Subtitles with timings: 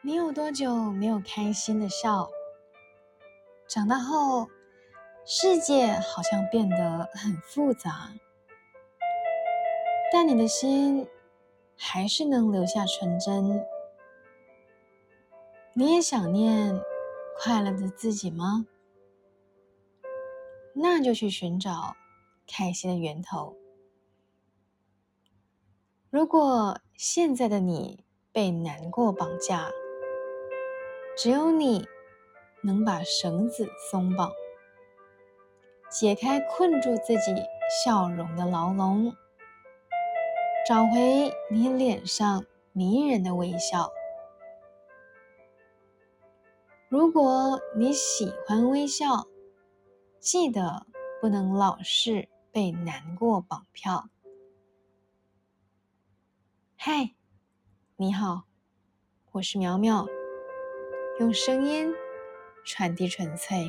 [0.00, 2.30] 你有多久没有开心的笑？
[3.66, 4.48] 长大后，
[5.26, 8.12] 世界好像变得很复杂，
[10.12, 11.08] 但你的心
[11.76, 13.66] 还是能留下纯真。
[15.74, 16.80] 你也想念
[17.36, 18.66] 快乐的自己吗？
[20.74, 21.96] 那就去寻找
[22.46, 23.56] 开心的源头。
[26.08, 29.68] 如果现在的你被难过绑架，
[31.20, 31.84] 只有你
[32.62, 34.30] 能把绳子松绑，
[35.90, 37.34] 解开困住自己
[37.84, 39.16] 笑容的牢笼，
[40.64, 43.90] 找回你脸上迷人的微笑。
[46.88, 49.26] 如果你喜欢微笑，
[50.20, 50.86] 记得
[51.20, 54.08] 不能老是被难过绑票。
[56.76, 57.10] 嗨，
[57.96, 58.44] 你好，
[59.32, 60.06] 我是苗苗，
[61.18, 61.92] 用声音
[62.64, 63.68] 传递纯粹。